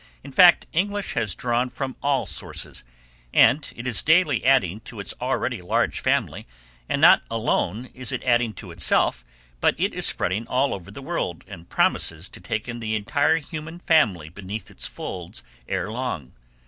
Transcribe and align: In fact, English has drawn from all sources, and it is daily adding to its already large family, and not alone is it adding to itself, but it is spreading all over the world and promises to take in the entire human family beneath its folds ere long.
In 0.23 0.31
fact, 0.31 0.65
English 0.73 1.13
has 1.13 1.35
drawn 1.35 1.69
from 1.69 1.95
all 2.01 2.25
sources, 2.25 2.83
and 3.31 3.71
it 3.75 3.85
is 3.85 4.01
daily 4.01 4.43
adding 4.43 4.79
to 4.79 4.99
its 4.99 5.13
already 5.21 5.61
large 5.61 5.99
family, 5.99 6.47
and 6.89 6.99
not 6.99 7.21
alone 7.29 7.85
is 7.93 8.11
it 8.11 8.23
adding 8.23 8.51
to 8.53 8.71
itself, 8.71 9.23
but 9.59 9.75
it 9.79 9.93
is 9.93 10.07
spreading 10.07 10.47
all 10.47 10.73
over 10.73 10.89
the 10.89 11.03
world 11.03 11.43
and 11.47 11.69
promises 11.69 12.29
to 12.29 12.41
take 12.41 12.67
in 12.67 12.79
the 12.79 12.95
entire 12.95 13.37
human 13.37 13.77
family 13.77 14.27
beneath 14.29 14.71
its 14.71 14.87
folds 14.87 15.43
ere 15.67 15.91
long. 15.91 16.31